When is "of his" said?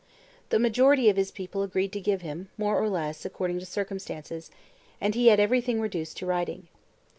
1.11-1.29